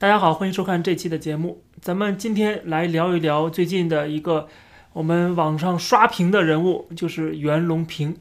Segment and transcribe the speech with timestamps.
[0.00, 1.62] 大家好，欢迎收看这期的节目。
[1.78, 4.48] 咱们今天来聊一聊最近的一个
[4.94, 8.16] 我们网上刷屏的人物，就是袁隆平。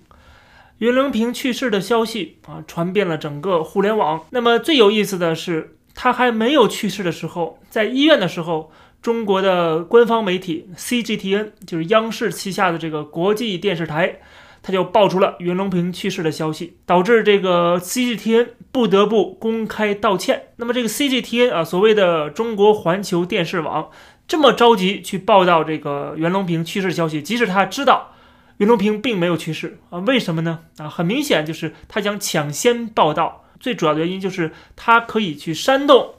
[0.79, 4.25] 袁隆平去世的消息啊，传遍了整个互联网。
[4.31, 14.19] 那么最有意思的是，他还没有去世的时候，在医院的时候，中国的官方媒体 CGTN，就是央视旗下的这个国际电视台。
[14.61, 20.49] 他就爆出了袁隆平去世的消息，导致这个 CGTN 不得不公开道歉。
[20.57, 23.89] 那么这个 CGTN 啊，所谓的中国环球电视网，
[24.27, 28.13] 这么着急去报道这个袁隆平去世消息，即使他知道
[28.57, 30.59] 袁隆平并没有去世啊，为什么呢？
[30.77, 36.15] 啊，很明显就是他想抢先报道，最主要的原因就是他可以去煽动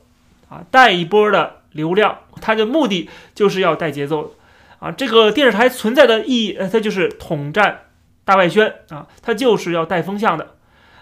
[0.48, 4.34] 啊，带一波的流量，他的目的就是要带节奏
[4.79, 4.91] 啊。
[4.91, 7.83] 这个电视台存在的意义，呃，它就是统战。
[8.30, 10.55] 大外宣啊，他就是要带风向的。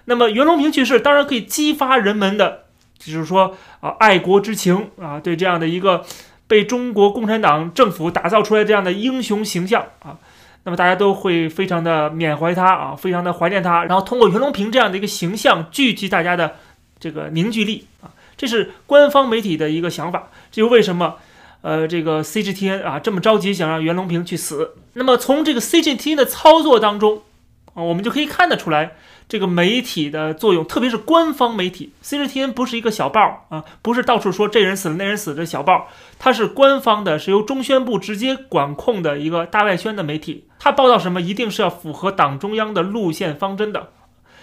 [0.07, 2.61] 那么袁隆平去世，当然可以激发人们的，
[2.99, 6.07] 就是说啊，爱国之情啊，对这样的一个
[6.47, 10.17] 被中国共产党政府打造出来这样的英雄形象啊，
[10.65, 16.57] 那么大家都会非常的缅怀他啊，非常的怀念他，然后通过袁隆平这样的一个形象聚集大家的
[16.99, 20.31] 这个凝聚力啊，这是官方媒体的一个想法。
[20.51, 21.17] 这就为什么。
[21.61, 27.23] 呃，这个 CGTN 啊，这么着急想让袁隆平去死，那么从这个 CGTN 的操作当中
[27.75, 28.93] 啊，我们就可以看得出来
[29.29, 31.93] 这个媒体的作用，特别是官方媒体。
[32.05, 40.49] CGTN 不是一个小报啊，不是到处说这人死了那人死的小报，它是官方的，是由中宣部直接管控的一个大外宣的媒体。
[40.61, 43.91] 它报道什么，一定是要符合党中央的路线方针的。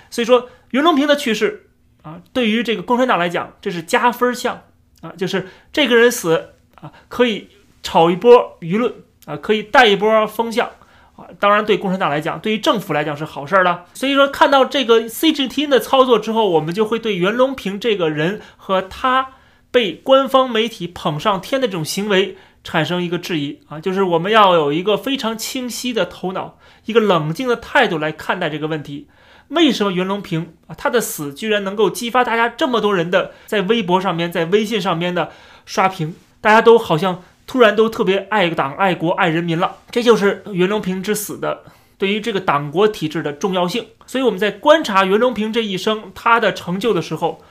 [0.09, 1.69] 所以说，袁隆平的去世
[2.03, 4.63] 啊，对于这个共产党来讲，这是加分项
[5.01, 6.49] 啊，就是这个人死。
[6.75, 7.47] 啊可以
[7.81, 8.93] 炒一波舆论
[9.25, 10.67] 啊，可以带一波风向
[11.15, 11.25] 啊。
[11.39, 13.85] 当然，对共产党来讲，对于政府来讲是好事儿了。
[13.93, 19.33] 所以说，看到这个 CGTN 的操作之后，我们就会对袁隆平这个人和他
[19.71, 23.79] 被官方媒体捧上天的这种行为产生一个质疑啊。
[23.79, 29.07] 就是我们要有一个非常清晰的头脑，一个冷静的态度来看待这个问题。
[29.49, 35.31] 为什么袁隆平啊他的死居然能够激发大家这么多人的在微博上面、在微信上面的
[35.65, 36.15] 刷屏？
[36.45, 41.63] 大家都好像突然都特别爱党、爱国、爱人民了，这就是袁隆平之死的
[41.97, 43.87] 对于这个党国体制的重要性。
[44.05, 47.41] 所以我们在观察袁隆平这一生他的成就的时候，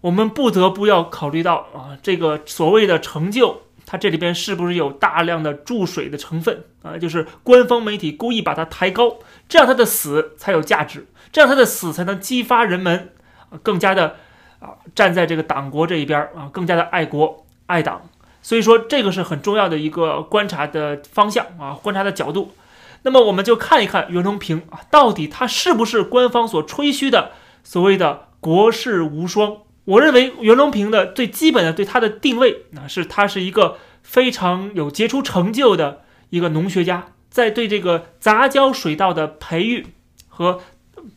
[0.00, 6.98] 我们不得不要考虑到啊，这个所谓的成就，它这里边是不是有大量的注水的成分啊？
[6.98, 13.12] 就是官方媒体故意把它抬高，这样他的死才有价值，这样他的死才能激发人们
[13.62, 14.16] 更加的
[14.58, 18.02] 啊站在这个党国这一边啊，更加的爱国爱党。
[18.46, 22.52] 所以说，这个是很重要的一个观察的方向啊，观察的角度。
[23.02, 27.32] 那么，我们就看一看袁隆平啊，到底他是不是官方所吹嘘的
[27.64, 29.56] 所谓的国士无双？
[29.86, 39.88] 我认为袁隆平的最基本的对他的定位，那是他是一个非常有杰出成就的一个农学家，在对这个杂交水稻的培育
[40.28, 40.60] 和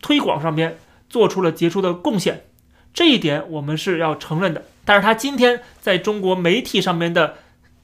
[0.01, 2.45] 推广上边做出了杰出的贡献，
[2.91, 4.63] 这一点我们是要承认的。
[4.89, 7.35] 但是他今天在中国媒体上面的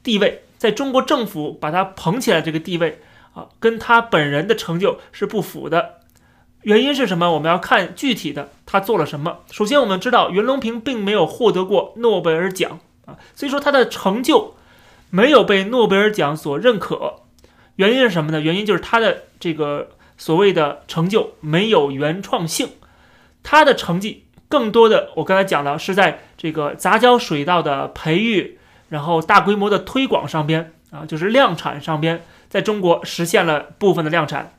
[0.01, 2.99] 地位，在中国政府把他捧起来这个地位
[3.35, 5.97] 啊，跟他本人的成就是不符的。
[6.63, 7.31] 原因是什么？
[7.33, 9.41] 我们要看具体的他做了什么。
[9.51, 14.55] 首先，我们知道袁隆平并没有获得过诺贝尔奖啊，所以说他的成就
[15.11, 17.17] 没有被诺贝尔奖所认可。
[17.75, 18.41] 原因是什么呢？
[18.41, 22.69] 原因就是他的这个所谓的成就没有原创性，
[23.43, 24.24] 他的成绩。
[24.55, 28.57] 更多的，我刚才讲了，是在这个杂交水稻的培育，
[28.87, 34.53] 然后大规模的推广上边啊，就是量产上边，在中国实现了部分的量产，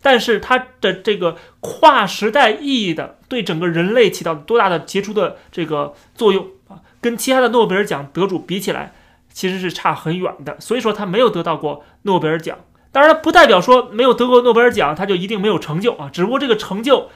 [0.00, 8.92] 但是它的这个跨时代意义的，对整个人类起到多大的杰出的这个作用啊，跟其他的诺贝尔奖得主比起来，
[9.32, 10.60] 其实是差很远的。
[10.60, 12.56] 所以说他没有得到过诺贝尔奖，
[12.92, 17.10] 当然不代表说没有得过诺贝尔奖他就一定没有成就啊，只不过这个成就。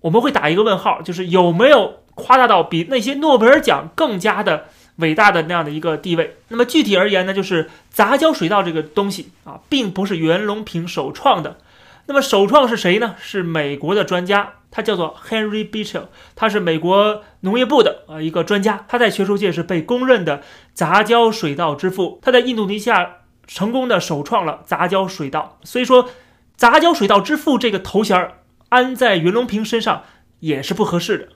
[0.00, 4.66] 我们会打一个问号，就是有没有夸大到比那些诺贝尔奖更加的
[4.96, 6.36] 伟大的那样的一个地位？
[6.48, 11.58] 那么具体而言呢，就是杂交水稻这个东西啊，并不是袁隆平首创的。
[12.06, 13.14] 那么首创是谁呢？
[13.20, 16.04] 是美国的专家，他叫做 Henry Beecher，
[16.34, 20.42] 他是美国农业部的啊一个专家，他在学术界是被公认的
[20.74, 22.18] 杂交水稻之父。
[22.22, 26.08] 他在印度尼西亚成功的首创了杂交水稻，所以说
[26.56, 28.38] 杂交水稻之父这个头衔儿。
[28.70, 30.04] 安在袁隆平身上
[30.40, 31.28] 也是不合适的。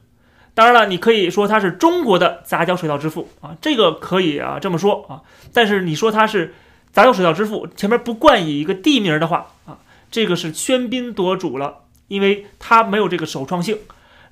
[0.54, 5.20] 当然了，你可以说他是中国的杂交水稻之父啊，这个可以啊这么说啊。
[5.52, 6.54] 但是你说他是
[6.92, 9.78] 杂交水稻之父，前面不冠以一个地名的话啊，
[10.10, 13.78] 这个是喧宾夺主了，因为他没有这个首创性。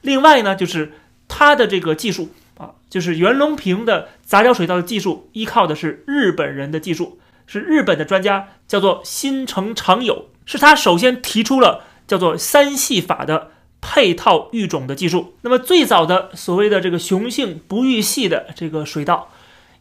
[0.00, 0.92] 另外呢，就是
[1.26, 7.18] 他的这个技术啊，就是袁隆平的杂交水稻的技术依靠的是日本人的技术，
[7.48, 13.50] 是日本的专家，叫做新城长友，是他首先提出了叫做三系法的
[13.80, 15.34] 配套育种的技术。
[15.42, 19.30] 那么最早的所谓的这个雄性不育系的这个水稻，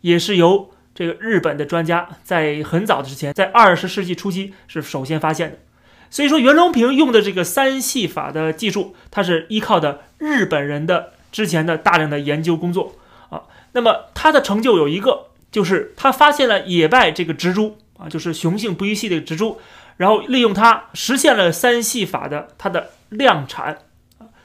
[0.02, 5.58] 也是由这个日本的专家在很早的之前，在二十世纪初期是首先发现的。
[6.10, 12.96] 所以说袁隆平用的这个三系法的技术，它是依靠的日本人的之前的大量的研究工作
[13.30, 13.44] 啊。
[13.72, 19.58] 那么他的成就有一个，就是他发现了野败这个植株啊，就是雄性不育系的植株，
[19.98, 23.80] 然后利用它实现了三系法的它的量产。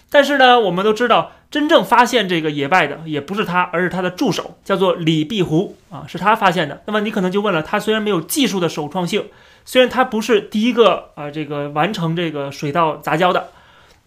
[0.09, 6.83] 但是呢，我们都知道，真正发现这个野败的也不是他，而是他的助手，叫做李碧湖啊，是他发现的。
[6.87, 9.29] 那么你可能就问了，他虽然没有技术的首创性，
[9.65, 13.49] 虽然他不是第一个啊，这个完成这个水稻杂交的，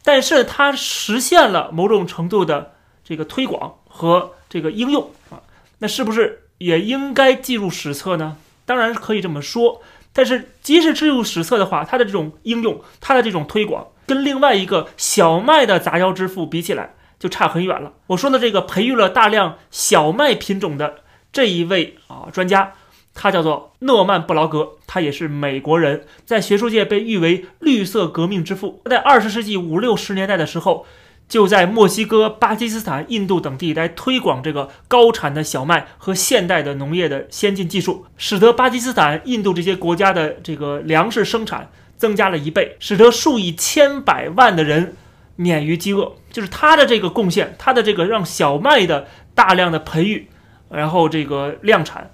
[0.01, 2.71] 但是他实现了某种程度的
[3.03, 5.43] 这个推广和这个应用啊，
[5.79, 8.37] 那是不是也应该记入史册呢？
[8.65, 9.81] 当然是可以这么说，
[10.19, 13.87] 但是即使记入史册的话，它的这种应用，它的这种推广。
[14.05, 17.93] 跟另外一个小麦的杂交之父比起来，就差很远了。
[18.07, 20.95] 我说的这个培育了大量小麦品种的
[21.31, 22.73] 这一位啊专家，
[23.13, 28.81] 他叫做诺曼布劳格，他也是美国人，在学术界被誉为绿色革命之父。
[28.89, 30.85] 在二十世纪五六十年代的时候，
[31.29, 41.69] 就在墨西哥、巴基斯坦、印度等地来推广这个高产的小麦和现代的农业的先进技术，使得巴基斯坦、印度这些国家的这个粮食生产。
[41.99, 44.95] 增加了一倍，使得数以千百万的人
[45.35, 46.13] 免于饥饿。
[46.31, 49.05] 就是他的这个贡献，他的这个让小麦的
[49.35, 50.29] 大量的培育，
[50.69, 52.09] 然后这个量产，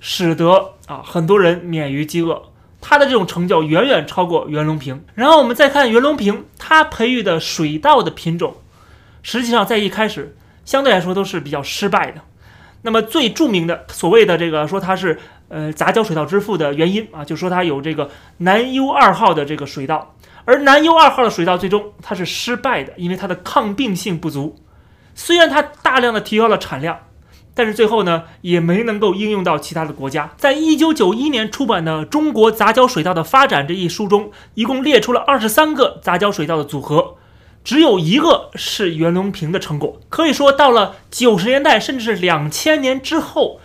[0.00, 2.47] 使得啊很多人免于饥饿。
[2.80, 5.04] 他的这种成就远远超过袁隆平。
[5.14, 8.56] 然后我们再看袁隆平，他培育的水稻的品种，
[9.22, 12.20] 实际上在一开始相对来说都是比较失败的。
[12.82, 15.18] 那么最著名的所谓的这个说他是。
[15.50, 20.14] 呃，杂交水稻之父的原因啊，就说它有这个南优二号的这个水稻，
[20.44, 24.58] 而南优二号的水稻最终它是失败的，因为它的抗病性不足。
[25.14, 26.98] 虽然它大量的提高了产量，
[27.58, 30.30] 但是最后呢，也没能够应用到其他的国家。
[30.36, 37.16] 在一九九一年出版的《中国杂交水稻的发展》这一书中，一共列出了二十三个杂交水稻的组合，
[37.64, 40.00] 只有一个是袁隆平的成果。
[40.08, 43.58] 可以说，到了九十年代，甚至是两千年之后。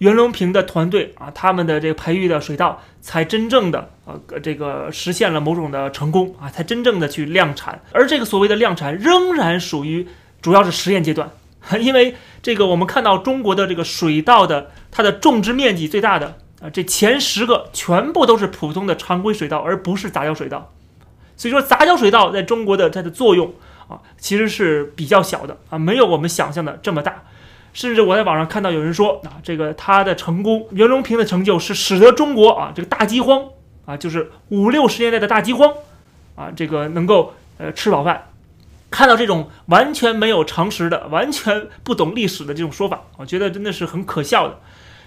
[0.00, 7.82] 袁隆平的团队啊，他们的这个培育的水稻才真正的呃这个实现了某种的成功啊，才真正的去量产。
[7.92, 10.08] 而这个所谓的量产仍然属于
[10.40, 11.30] 主要是实验阶段，
[11.78, 20.72] 因为这个我们看到中国的这个水稻的它的种植面积最大的啊，这前十个全部都是普通的常规水稻，而不是杂交水稻。
[21.36, 23.54] 所以说杂交水稻在中国的它的作用
[23.88, 27.24] 啊，其实是比较小的啊，没有我们想象的这么大。
[27.72, 33.44] 甚至我在网上看到有人说啊，这个他的成功，袁隆平的成就是使得中国啊这个大饥荒
[33.86, 35.72] 啊，就是五六十年代的大饥荒
[36.36, 38.29] 啊，这个能够呃吃饱饭。
[38.90, 44.58] 看到这种完全没有常识的、完全不懂历史的这种说法，我觉得真的是很可笑的。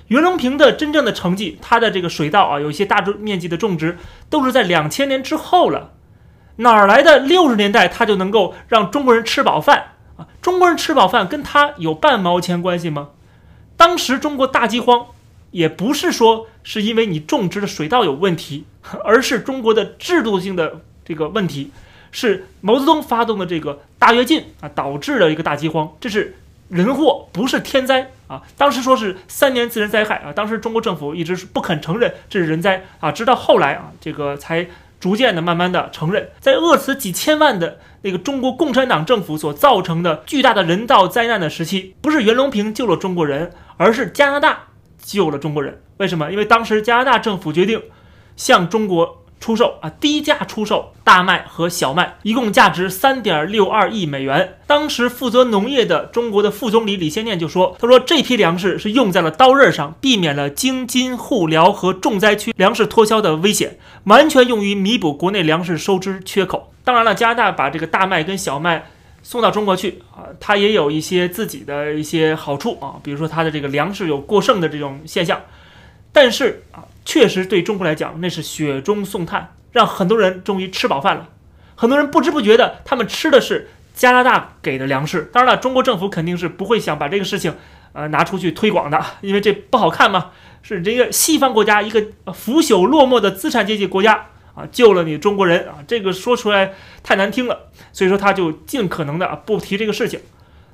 [0.08, 3.98] 袁隆平的真正的成绩，他的这个水稻啊，有一些大种面积的种植，
[4.30, 5.92] 都是在两千年之后了。
[6.58, 9.94] 哪儿来的六十年代他就能够让中国人吃饱饭？
[10.18, 13.10] 啊，中国人吃饱饭跟他有半毛钱关系吗？
[13.76, 15.08] 当时中国大饥荒，
[15.52, 18.66] 也不是说是因为你种植的水稻有问题，
[19.04, 21.72] 而是中国的制度性的这个问题，
[22.14, 26.38] 是毛泽东发动的这个大跃进啊，导致了一个大饥荒，这是
[26.70, 28.44] 人祸，不是天灾啊。
[28.56, 34.68] 当时说是三年自然灾害啊，当时中国政府一直是不肯承认这是人灾啊，直到后来啊，这个才
[35.00, 37.80] 逐渐的、慢慢的承认，在饿死几千万的。
[38.04, 44.68] 那个中国共产党政府所造成的巨大的人道灾难的时期，不是袁隆平救了中国人，而是加拿大
[45.02, 45.82] 救了中国人。
[45.98, 46.30] 为什么？
[46.30, 47.82] 因为当时加拿大政府决定
[48.36, 49.23] 向中国。
[49.44, 54.56] 出售啊，低价出售大麦和小麦，一共价值三点六二亿美元。
[54.66, 68.86] 当时负责农业的中国的副总理李先念就说：“他说这批粮食是用在了刀刃上，避免了京津沪辽和重灾区粮食脱销的危险，完全用于弥补国内粮食收支缺口。”当然了，加拿大把这个大麦跟小麦
[69.22, 75.42] 送到中国去啊，它也有一些自己的一些好处啊，比如说它的这个粮食有过剩的这种现象，
[76.14, 76.88] 但是啊。
[77.06, 81.30] 确实，对中国来讲，那是雪中送炭，让很多人终于吃饱饭了。
[81.76, 85.30] 很多人不知不觉的，他们吃的是加拿大给的粮食。
[85.34, 87.56] 当然了，中国政府肯定是不会想把这个事情，
[87.94, 90.32] 呃，拿出去推广的，因为这不好看嘛。
[90.62, 92.02] 是这个西方国家一个
[92.34, 97.72] 腐朽落寞的资产阶级国家啊，救了你中国人啊，这个说出来太难听了。
[97.92, 100.22] 所以说，他就尽可能的不提这个事情。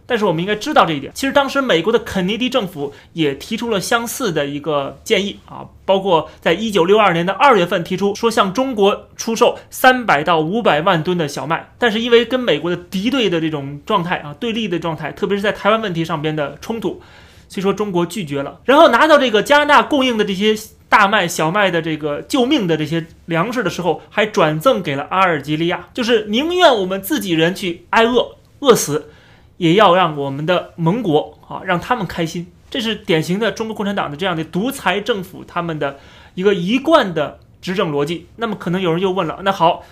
[0.10, 1.12] 但是我们应该知道这一点。
[1.14, 17.00] 其实当时美国的肯尼迪政府也提出了相似的一个建议啊，包括在一九六二年的二月份提出说向中国出售三百到五百万吨的小麦，但是因为跟美国的敌对的这种状态啊，对立的状态，特别是在台湾问题上边的冲突，
[17.48, 18.60] 所以说中国拒绝了。
[18.66, 20.56] 然后拿到这个加拿大供应的这些
[20.90, 29.12] 大麦、小麦的这个救命的这些粮食的时候，还转赠给了阿尔及利亚，就是宁愿我们自己人去挨饿饿死。
[29.60, 36.00] 也要让我们的盟国啊，让他们开心，这是典型的中国共产党的这样的独裁政府他们的
[36.34, 38.28] 一个一贯的执政逻辑。
[38.38, 39.84] 那么可能有人又问了，那好，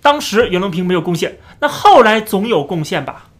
[0.00, 3.30] 当时袁隆平没有贡献，那后来总有贡献吧？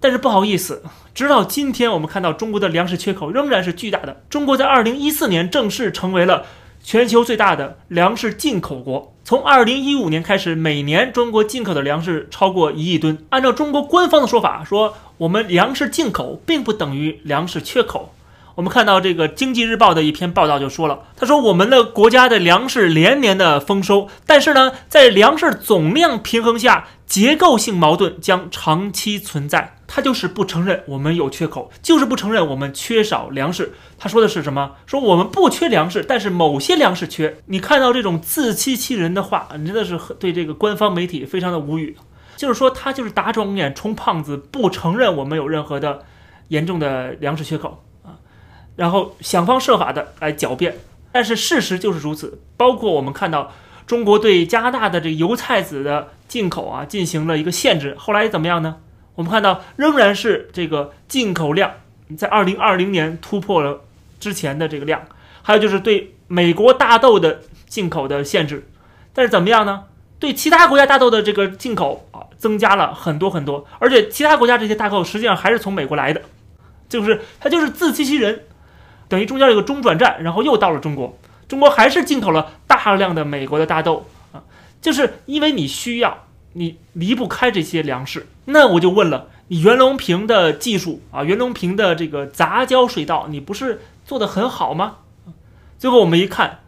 [0.00, 0.82] 但是不好意思，
[1.14, 4.22] 直到今天我们看到中国的粮食缺口仍然是巨大的。
[4.28, 6.44] 中国在二零一四年正式成为了。
[6.90, 13.16] 全球最大的粮食进口国，从二零一五年开始，每年中国进口的粮食超过一亿吨。
[13.28, 18.12] 按照中国官方的说法，说我们粮食进口并不等于粮食缺口。
[18.56, 29.76] 我们看到这个《经济日报》的一篇报道就说了，他说我们的国家的粮食连年的丰收，但是呢，在粮食总量平衡下，结构性矛盾将长期存在。
[29.92, 33.72] 他就是不承认我们有缺口，就是不承认我们缺少粮食。
[33.98, 34.76] 他说的是什么？
[34.86, 37.38] 说我们不缺粮食，但是某些粮食缺。
[37.46, 41.96] 你看到这种自欺欺人的话，你真的是对这个官方媒体非常的无语。
[42.36, 46.04] 就是说他就是打肿脸充胖子，不承认我们有任何的
[46.46, 48.22] 严重的粮食缺口啊，
[48.76, 50.76] 然后想方设法的来狡辩。
[51.10, 52.40] 但是事实就是如此。
[52.56, 53.52] 包括我们看到
[53.88, 58.76] 中国对加拿大的这个油菜籽的进口啊进行了一个限制，后来怎么样呢？
[59.14, 61.72] 我们看到仍然是这个进口量
[62.16, 63.80] 在二零二零年突破了
[64.18, 65.02] 之前的这个量，
[65.42, 68.68] 还有就是对美国大豆的进口的限制，
[69.12, 69.84] 但是怎么样呢？
[70.18, 76.22] 对其他国家大豆的这个进口啊增加了很多很多，而且其他国家这些大豆实际上还是从美国来的，
[76.88, 78.44] 就是它就是自欺欺人，
[79.08, 84.42] 等于中间有个中转站，然后又到了中国，中国还是进口了大量的美国的大豆啊，
[84.80, 86.26] 就是因为你需要。
[86.52, 94.96] 你离不开这些粮食，那我就问了，你袁隆平的技术啊，袁隆平的这个杂交水稻，你不是做的很好吗？
[95.78, 96.58] 最后我们一看，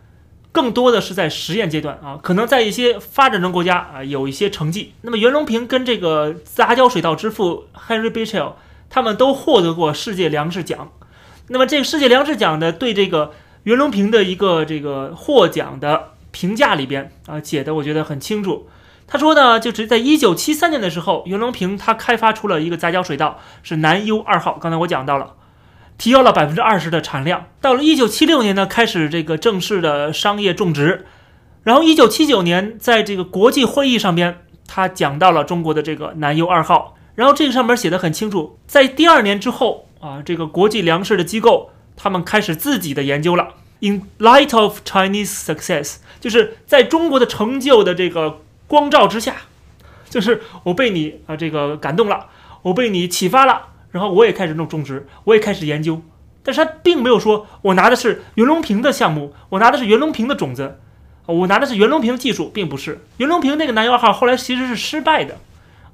[0.53, 4.93] 更多的是在实验阶段啊，可能在一些发展中国家啊有一些成绩。
[5.03, 8.53] 那么袁隆平跟这个杂交水稻之父 Henry Bichel，
[8.89, 10.93] 他们都获得过世界粮食奖。
[11.49, 13.33] 那么这个世界粮食奖的对这个
[13.65, 18.69] 袁隆平的一个这个获奖的评价里边啊写的，我觉得很清楚。
[19.07, 24.59] 他说呢，就是在一九七三年的时候，袁隆平他开发出了一个杂交水稻，是南优二号。
[24.59, 25.35] 刚才我讲到了，
[25.99, 27.45] 提高了百分之二十的产量。
[27.61, 31.05] 到了一九七六年呢，开始这个正式的商业种植。
[31.63, 36.97] 然后一九七九年，在这个国际会议上边，他讲到了中国的这个南优二号。
[37.15, 43.49] 然后这个上面写的很清楚，在第二年之后啊，这个国际粮食的机构他们开始自己的研究了。
[43.81, 48.39] In light of Chinese success，就是在中国的成就的这个。
[48.73, 49.37] 光照之下，
[50.09, 52.29] 就是我被你啊这个感动了，
[52.63, 56.01] 我被你启发了，然后我也开始弄种植，我也开始研究。
[56.43, 60.81] 但是他并没有说我拿的是袁隆平的项目，我拿的是袁隆平的种子，
[61.27, 65.37] 我拿的是袁隆平的技术，并不是袁隆平那个南幺号后来其实是失败的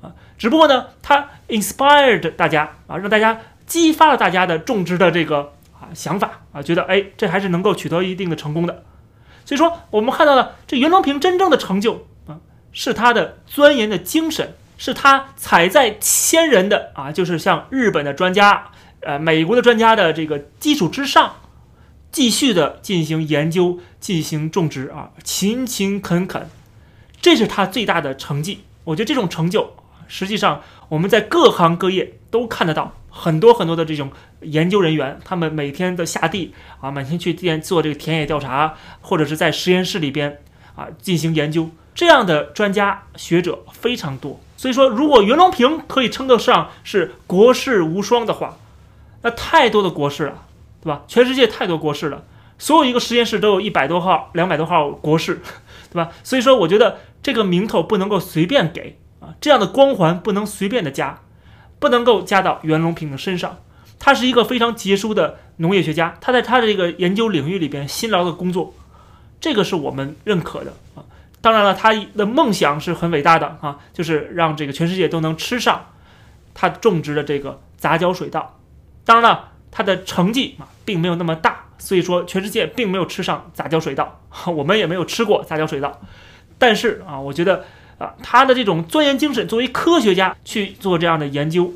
[0.00, 0.12] 啊。
[0.38, 8.85] 只不过呢，他 inspired 大家啊，让大家激发了大家的种植的这个啊想法啊，觉得哎这还是能够取得一定的成功的。
[9.44, 12.06] 所以说我们看到了这袁隆平真正的成就。
[12.72, 18.70] 是他的钻研的精神，是他踩在千人的啊，就是像日本的专家、
[19.00, 21.37] 呃美国的专家的这个基础之上，
[22.12, 26.48] 继续的进行研究、进行种植啊，勤勤恳恳，
[27.20, 28.64] 这是他最大的成绩。
[28.84, 29.75] 我觉得这种成就，
[30.06, 34.10] 实际上我们在各行各业都看得到，很多很多的这种
[34.42, 40.40] 研究人员，他们每天的下地啊，每天去田做这个田野调查，或者是在实验室里边
[40.76, 41.70] 啊进行研究。
[41.99, 48.57] 这样的专家学者非常多，所以说，如果袁隆平可以称得上是国士无双的话，
[49.23, 50.45] 那太多的国士了，
[50.81, 51.02] 对吧？
[51.09, 52.23] 全世界太多国士了，
[52.57, 55.43] 所有一个实验室都有一百多号、 两百多号国士，
[55.90, 56.12] 对吧？
[56.23, 61.19] 所以说，我觉得这个名头不能够随便给啊，这样的光环不能随便的加，
[61.81, 63.59] 不能够加到袁隆平的身上。
[63.99, 68.73] 他是一个非常杰出的农业学家，他在他的这个研究领域里边辛劳的工作，
[69.40, 71.02] 这个是我们认可的啊。
[71.40, 75.87] 当然了，他的梦想是很伟大的啊，就是让这个全世界都能吃上
[76.54, 78.59] 他种植的这个杂交水稻。
[79.04, 86.00] 当然了，他的成绩啊并没有那么大，所以说全世界并没有吃上杂交水稻， 我们也没有吃过杂交水稻。
[86.59, 87.64] 但是啊，我觉得
[87.99, 91.73] 啊，他的这种钻研精神，作为科学家去做这样的研究，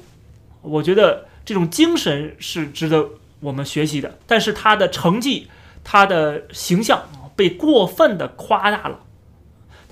[0.61, 4.19] 我觉得这种精神是值得我们学习的。
[4.27, 5.47] 但是他的成绩，
[5.85, 7.03] 他的形象
[7.37, 9.01] 被过分的夸大了，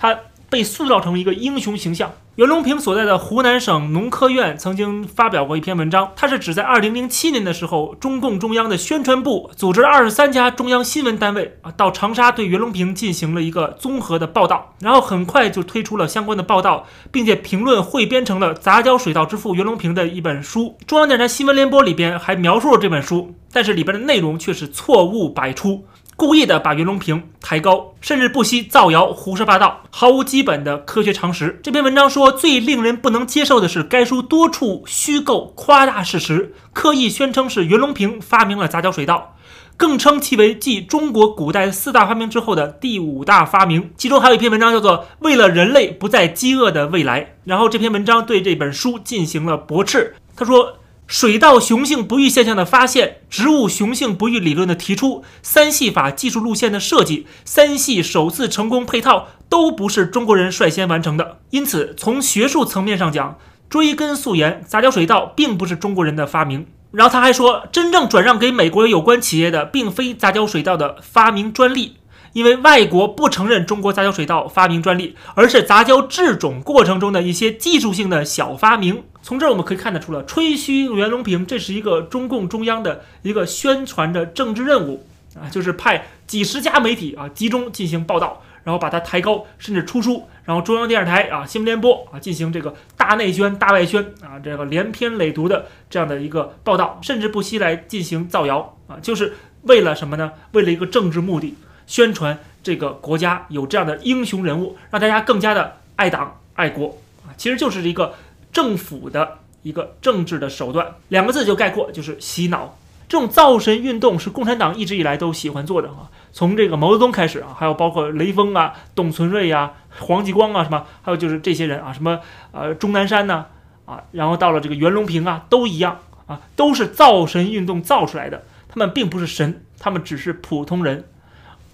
[0.00, 2.10] 他被塑造成一个英雄形象。
[2.36, 20.78] 袁隆平所在的湖南省农科院曾经发表过一篇文章，它是指在二零零七年的时候，中共中央的宣传部组织了二十三家中央新闻单位啊到长沙对袁隆平进行了一个综合的报道，然后很快就推出了相关的报道，并且评论汇编成了《杂交水稻之父袁隆平》的一本书。
[20.86, 25.84] 中央电视台新闻联播里边还描述了这本书，但是里边的内容却是错误百出。
[26.20, 31.58] 故意的把袁隆平抬高，甚至不惜造谣、胡说八道，毫无基本的科学常识。
[31.62, 39.34] 这篇文章说，最令人不能接受的是，该书多处虚构、夸大事实，刻意宣称是袁隆平发明了杂交水稻，
[39.78, 43.90] 更称其为继中国古代四大发明之后的第五大发明。
[43.96, 50.16] 其中还有一篇文章叫做《为了人类不再饥饿的未来》，然后这篇文章对这本书进行了驳斥。
[50.36, 50.74] 他说。
[51.10, 61.38] 水稻雄性不育现象的发现，植物雄性不育理论的提出，三系法技术路线的设计，三系首次成功配套，都不是中国人率先完成的。
[61.50, 63.36] 因此，从学术层面上讲，
[63.68, 66.68] 追根溯源，杂交水稻并不是中国人的发明。
[66.92, 71.96] 然后他还说，真正转让给美国有关企业的，并非杂交水稻的发明专利。
[72.32, 79.02] 因为外国不承认中国杂交水稻发明专利，而是杂交制种过程中的一些技术性的小发明。
[79.22, 100.32] 从这儿我们可以看得出了，吹嘘袁隆平，这是一个中共中央的一个宣传的政治任务啊，就是派几十家媒体啊集中进行报道，然后把它抬高，甚至出书，然后中央电视台啊新闻联播啊进行这个大内宣、大外宣啊，这个连篇累牍的这样的一个报道，甚至不惜来进行造谣啊，就是为了什么呢？
[100.52, 101.56] 为了一个政治目的。
[101.90, 108.14] 宣传这个国家有这样的英雄人物，让大家更加的爱党爱国啊，其实就是一个
[108.52, 112.76] 政府的一个政治的手段，两个字就概括，就是洗脑。
[113.08, 122.20] 这种造神运动是共产党一直以来都喜欢做的啊，从这个毛泽东开始啊，还有包括雷锋啊、董存瑞呀、黄继光啊什么，还有就是这些人啊，什么
[122.52, 123.46] 呃钟南山呢
[123.84, 131.04] 啊，然后到了这个袁隆平啊，都一样啊，都是造神运动造出来的，他们并不是神，他们只是普通人。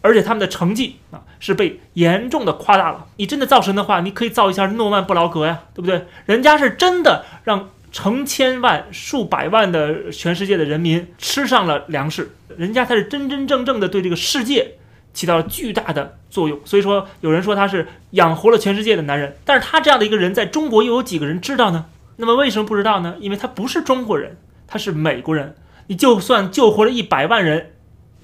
[0.07, 3.07] 而且他们的成绩啊是被严重的夸大了。
[3.17, 6.07] 你真的造神的话，你可以造一下诺曼布劳格呀，对不对？
[6.27, 14.75] 人家是真的让成千万、数百万的全世界的人民吃上了粮食，人家才是真真正正的对这个世界
[15.13, 16.61] 起到了巨大的作用。
[16.65, 21.87] 所以说，有人说他是养活了全世界的男人，但是他这样的一个人在中国又有几个人知道呢？
[22.17, 23.17] 那么为什么不知道呢？
[23.19, 25.57] 因为他不是中国人，他是美国人。
[25.89, 27.73] 你就算救活了一百万人。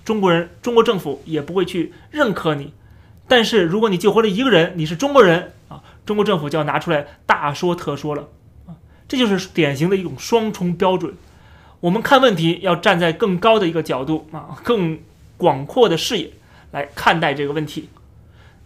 [0.04, 2.72] 中国人，中国政府也不会去认可你。
[3.28, 8.28] 但是，如果你救活了一个人，你是中国人啊，中国政府就要拿出来大说特说了
[8.66, 8.74] 啊。
[9.08, 11.14] 这就是典型的一种双重标准。
[11.80, 14.98] 我们看问题要站在更高的一个角度啊，更
[15.36, 16.30] 广阔的视野
[16.72, 17.88] 来看待这个问题。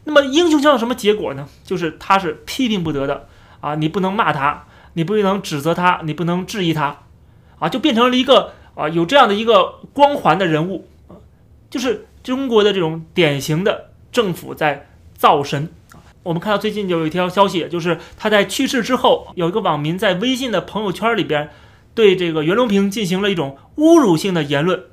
[0.04, 1.48] 那么，英雄将有什么结果呢？
[1.64, 3.28] 就是他是批评不得的
[3.60, 6.98] 啊，你不能骂他，你不能指责他，你不能质疑他
[7.58, 10.88] 啊，就变成了一个啊有这样的一个光环的人物。
[11.76, 15.68] 就是中国的这种典型的政府在造神
[16.22, 21.50] 我们看到最近就有一条消息，就是他在去世之后，有一个网民在微信的朋友圈里边
[21.94, 24.84] 对这个袁隆平进行了一种侮辱性的言论，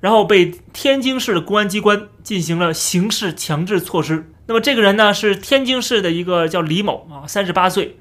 [0.00, 4.30] 然后被天津市的公安机关进行了刑事强制措施。
[4.46, 7.98] 那么这个人呢是天津市的一个叫李某啊，三十八岁，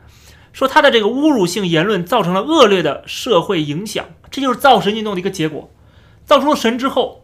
[0.51, 5.71] 说他的这个侮辱性言论造成了恶劣的社会影响，这就是造神运动的一个结果。
[6.25, 7.18] 造出了神之后。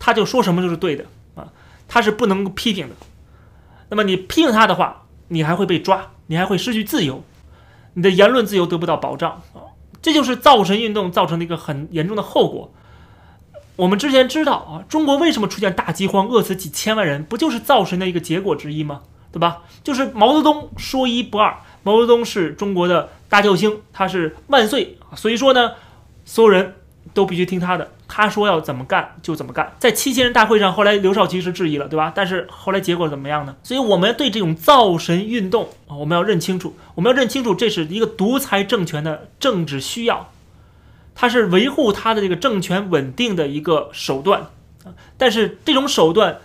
[0.00, 1.04] 他就说什么就是对的
[1.36, 1.46] 啊，
[1.86, 2.96] 他是不能批评的。
[3.90, 7.22] 那么你批评他的话，你还会被抓，你还会失去自由，
[7.94, 9.70] 你的言论自由得不到保障啊。
[10.02, 12.72] 这就是造神运动造成的一个很严重的后果。
[13.76, 19.02] 我们之前知道啊，中国为什么出现大饥荒，饿死几千万人，不就是造神的一个结果之一吗？
[19.32, 19.62] 对吧？
[19.84, 24.98] 就是毛泽东说一不二，毛泽东是中国的大救星，他是万岁。
[25.14, 25.72] 所以说呢，
[26.24, 26.74] 所有人
[27.14, 27.92] 都必须听他的。
[28.12, 32.12] 他说要怎么干就怎么干，在七千人大会上，后来刘少奇是质疑了，对吧？
[32.12, 33.54] 但是后来结果怎么样呢？
[33.62, 40.32] 所以我们对这种造神运动啊，我们要认清楚，我们要认清楚，这是一个独裁政权的政治需要，
[41.14, 44.40] 它是维护他的这个政权稳定的一个手段
[44.84, 44.90] 啊。
[45.16, 46.38] 但是这种手段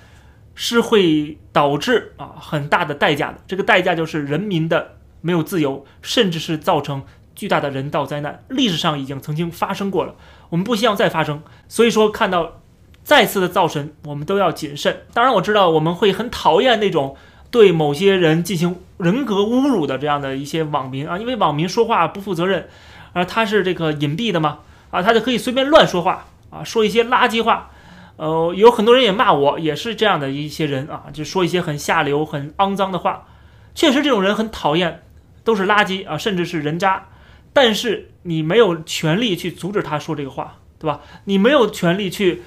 [0.53, 7.03] 是会导致啊很大的代价的，这个代价就是人民的没有自由，甚至是造成
[7.35, 8.43] 巨大的人道灾难。
[8.47, 10.15] 历史上已经曾经发生过了。
[10.49, 12.61] 我们不希望再发生，所以说看到
[13.03, 15.01] 再次的造神，我们都要谨慎。
[15.13, 17.15] 当然，我知道我们会很讨厌那种
[17.51, 22.69] 对某些人进行人格侮辱的这样的一些网民啊，因为网民说话不负责任，
[23.13, 24.59] 而他是这个隐蔽的嘛，
[24.91, 27.71] 啊，他就可以随便乱说话啊，说一些垃圾话。
[28.17, 33.27] 呃，有很多人也骂我，也是这样的一些人啊，就说一些很下流、很肮脏的话。
[33.73, 35.03] 确实，这种人很讨厌，
[35.43, 37.07] 都是垃圾啊，甚至是人渣。
[37.55, 40.99] 但是你没有权利去阻止他说这个话，对吧？
[41.23, 42.43] 你没有权利去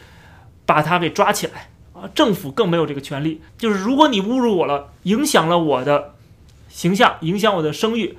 [0.66, 2.04] 把他给抓起来啊！
[2.14, 3.40] 政府更没有这个权利。
[3.56, 6.14] 就是如果你侮辱我了，影响了我的
[6.68, 8.18] 形象，影响我的声誉，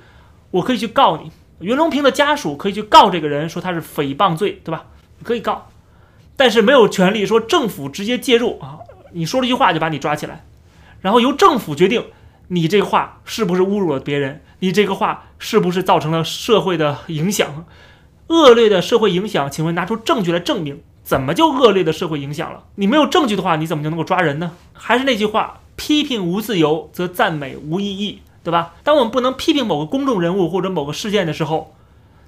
[0.50, 1.30] 我可以去告你。
[1.60, 4.86] 袁隆平的家属可以去告这个人，说他是诽谤罪，对吧？
[5.22, 5.70] 可以告。
[6.36, 8.80] 但是没有权利说政府直接介入啊！
[9.12, 10.44] 你说了一句话就把你抓起来，
[11.00, 12.04] 然后由政府决定
[12.52, 17.64] 你这话是不是侮辱了别人，你这个话是不是造成了社会的影响，
[18.26, 19.50] 恶劣的社会影响？
[19.50, 22.64] 请问拿出证据来证明，怎么就恶劣的社会影响了？
[22.74, 24.52] 你没有证据的话，你怎么就能够抓人呢？
[24.72, 28.74] 还是那句话，批评无自由，则赞美无意义，对吧？
[28.82, 31.74] 当我们不能批评某个公众人物或者某个事件的时候。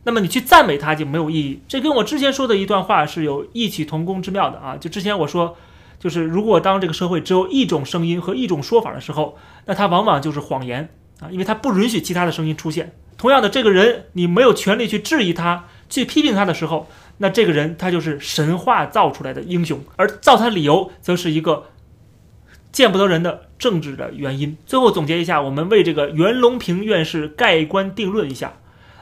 [0.04, 4.76] 那么你去赞美他就没有意义，这跟我之前说的一段话是有异曲同工之妙的啊！
[4.76, 5.56] 就之前我说，
[6.02, 10.88] 就是如果当这个社会只有一种声音和一种说法的时候，那它往往就是谎言
[11.20, 12.92] 啊，因为它不允许其他的声音出现。
[13.16, 16.88] 同样的，这个人你没有权利去质疑他、去批评他的时候，
[17.18, 21.66] 那这个人他就是神话造出来的英雄，而造他理由则是一个
[22.72, 24.56] 见不得人的政治的原因。
[24.66, 28.54] 最后总结一下，我们为这个袁隆平院士盖棺定论一下。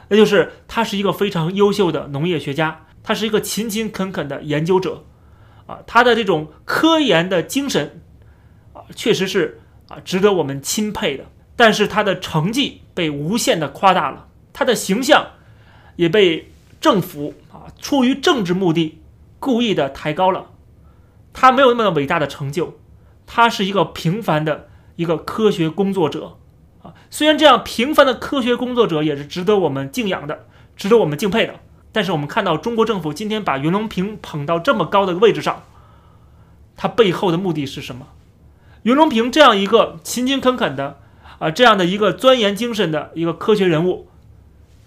[0.09, 5.05] 那就是他是一个非常优秀的农业学家，他是一个勤勤恳恳的研究者，
[5.71, 8.01] 啊，他的这种科研的精神，
[8.73, 11.23] 啊，确实是啊值得我们钦佩的。
[11.55, 15.27] 但是他的成绩被无限的夸大了，他的形象
[15.95, 18.99] 也被政府啊出于政治目的
[19.39, 20.47] 故意的抬高了。
[21.31, 22.77] 他没有那么伟大的成就，
[23.25, 26.37] 他是一个平凡的一个科学工作者。
[26.81, 31.59] 啊，虽然这样平凡的科学工作者也是值得我们敬仰的，值得我们敬佩的，
[31.91, 35.63] 但是我们看到中国政府今天把袁隆平捧到这么高的位置上，
[36.77, 38.07] 他背后的目的是什么？
[38.83, 40.99] 袁隆平这样一个勤勤恳恳的
[41.39, 44.07] 啊，这样的一个钻研精神的一个科学人物，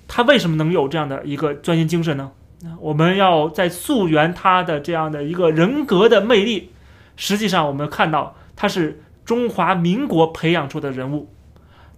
[0.09, 2.33] 他为什么能有这样的一个钻研精神呢？
[2.81, 6.73] 我们要在溯源他的这样的一个人格的魅力，
[7.17, 11.31] 实际上我们看到他是中华民国培养出的人物。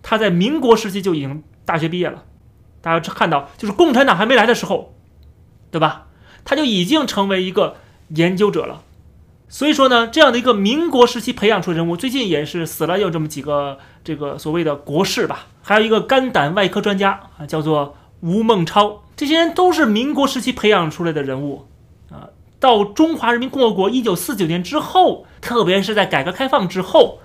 [0.03, 2.25] 他在民国时期就已经大学毕业了，
[2.81, 4.95] 大家看到，就是共产党还没来的时候，
[5.77, 6.07] 对吧？
[6.43, 7.77] 他就已经成为一个
[8.09, 8.83] 研究者了。
[9.47, 21.67] 所以说呢，这样的一个民国时期培养出人物，最近也是死了有这么几个这个所谓的国士吧，还有一个肝胆外科专家啊，叫做吴孟超，这些人都是民国时期培养出来的人物
[22.11, 22.31] 啊。
[22.59, 27.19] 到中华人民共和国一九四九年之后，特别是在改革开放之后。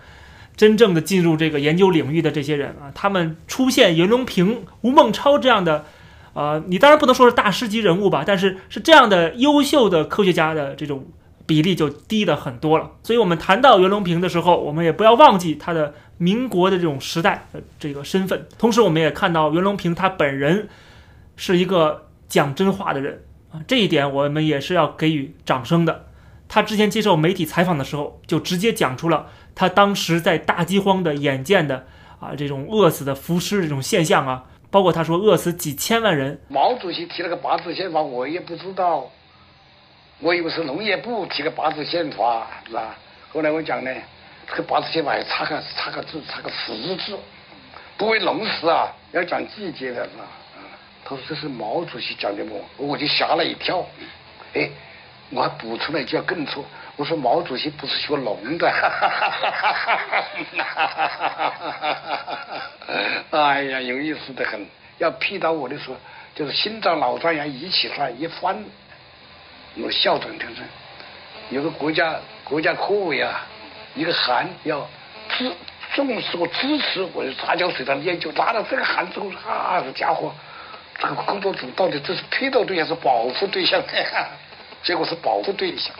[0.57, 5.85] 真正的进入这个研究领域的这些人啊，他们出现袁隆平、吴孟超这样的，
[6.33, 11.07] 呃，你当然不能说是大师级人物吧，但是是这样的优秀的科学家的这种
[11.45, 12.91] 比例就低了很多了。
[13.03, 18.47] 所以，我们谈到袁隆平的时候，我们也不要忘记他的民国的这种时代的这个身份。
[18.57, 20.69] 同时，我们也看到袁隆平他本人
[21.35, 26.05] 是一个讲真话的人啊，这一点我们也是要给予掌声的。
[26.47, 29.27] 他之前接受媒体采访的时候，就直接讲出了。
[29.53, 31.85] 他当时在大饥荒的眼见的
[32.19, 36.39] 啊，这种饿死的浮尸这种现象啊，包括他说饿死几千万人。
[36.47, 39.11] 毛主席提了个八字宪法，我也不知道，
[40.19, 42.97] 我以为是农业部提个八字宪法，是吧？
[43.33, 43.93] 后来我讲呢，
[44.47, 47.19] 这个八字宪法还差个差个字，差个十字，
[47.97, 50.25] 不为农时啊，要讲季节的是吧？
[51.03, 52.55] 他说这是毛主席讲的么？
[52.77, 53.85] 我就吓了一跳，
[54.53, 54.69] 哎，
[55.31, 56.63] 我还补出来一句更错。
[57.01, 58.69] 我说毛主席不是学农的，
[63.31, 64.63] 哎呀，有意思的很。
[64.99, 65.95] 要批到我的时候，
[66.35, 68.63] 就是心脏脑状元一起算一翻，
[69.77, 70.63] 我校长听说，
[71.49, 73.47] 有个国家国家科委啊，
[73.95, 74.87] 一个函要
[75.27, 75.51] 支
[75.95, 80.31] 重视和支持我的杂交水稻的研究，拿到这个函之后，啊，这家伙，
[80.99, 83.81] 这个工作组到底这是批斗对象是保护对象？
[84.83, 85.91] 结果是保护对象。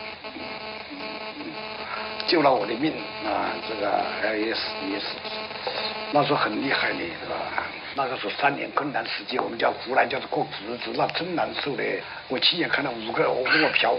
[2.32, 2.94] 救了我的命
[3.26, 3.52] 啊！
[3.68, 5.08] 这个也是也是，
[6.14, 7.36] 那时候很厉害的，是吧？
[7.94, 11.84] 那个时候三年困难时期，我们叫湖南叫做过日子，那真难受的。
[12.30, 13.94] 我亲眼看到五个卧瓢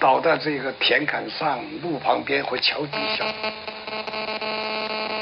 [0.00, 3.24] 倒在这个田坎上、路旁边和桥底下，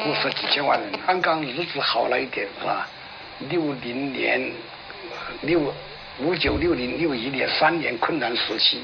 [0.03, 0.91] 过死几千万人。
[1.07, 2.89] 刚刚日子好了一点，是吧？
[3.51, 4.51] 六零年、
[5.43, 5.61] 六
[6.21, 8.81] 五九六零六一年三年困难时期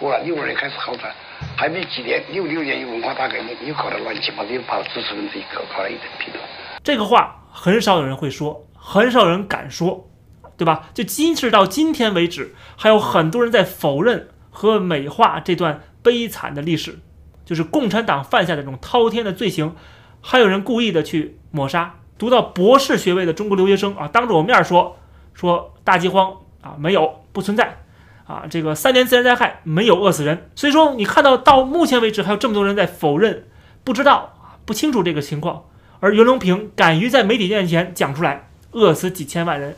[0.00, 1.12] 过了，六二年开始好转。
[1.56, 6.38] 还没几年，六六年有文化大革命，又搞得乱七八糟，又把知识分子搞搞了一堆批斗。
[6.82, 10.08] 这个话很少有人会说，很少人敢说，
[10.56, 10.88] 对吧？
[10.94, 16.98] 就即使到今天为止，还有很多人在否认和美化这段悲惨的历史，
[17.44, 19.76] 就是共产党犯下的这种滔天的罪行，
[20.22, 21.96] 还有人故意的去抹杀。
[22.18, 24.98] 读到博士学位的中国留学生啊，当着我面说
[25.32, 27.78] 说大饥荒啊没有不存在
[28.30, 30.48] 啊，这个三年自然灾害没有饿死人。
[30.54, 33.46] 所以说，你看到到目前为止还有这么多人在否认，
[33.82, 35.64] 不知道啊不清楚这个情况，
[35.98, 39.74] 而袁隆平敢于在媒体面前讲出来，饿死几千万人。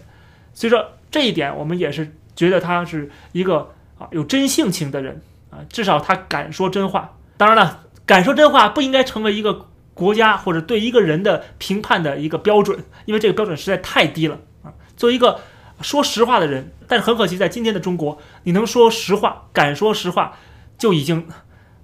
[0.53, 7.17] 所以说这一点，我们也是觉得他是一个啊有真性情的人啊，至少他敢说真话。
[7.39, 14.75] 当然了，敢说真话不应该成为一个国家或者对一个人的评判的一个标准，因为这个标准实在太低了啊。
[14.95, 15.41] 作为一个
[15.83, 20.35] 说实话的人，但是很可惜，在今天的中国，你能说实话、敢说实话，
[20.79, 21.27] 就已经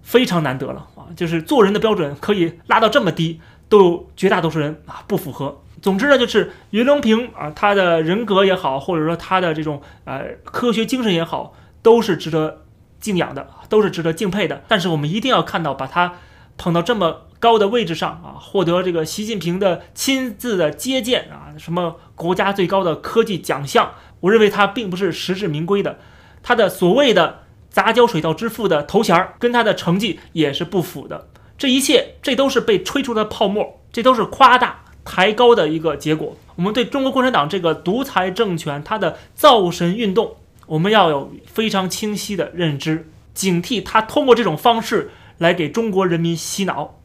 [0.02, 1.10] 非常难得了啊。
[1.16, 5.60] 就是做人的标准可以拉到这么低，都有绝大多数人啊不符合。
[5.80, 12.62] 总之呢，就是袁隆平啊，他的人格也好，或者说他的这种呃科学精神也好，都是值得
[12.98, 14.64] 敬仰的，都是值得敬佩的。
[14.66, 16.14] 但是我们一定要看到，把他
[16.56, 25.98] 捧到这么高的位置上啊，获得这个习近平的亲自的接见啊，什么国家最高的科技奖项，我认为他并不是实至名归的。
[26.42, 31.28] 他的所谓的杂交水稻之父的头衔儿，跟他的成绩也是不符的。
[31.56, 34.84] 这一切，这都是被吹出的泡沫，这都是夸大。
[35.04, 46.97] 抬高的一个结果，我们对中国共产党这个独裁政权，它的造神运动，我们要有非常清晰的认知，警惕他通过这种方式来给中国人民洗脑，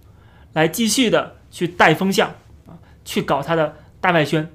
[0.53, 2.29] 来继续的去带风向
[2.65, 4.49] 啊，去搞它的大外宣。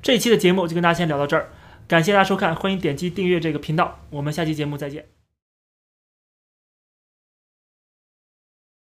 [0.00, 1.50] 这期的节目就跟大家先聊到这儿，
[1.86, 5.21] 感谢大家收看，欢迎点击订阅这个频道，我们下期节目再见。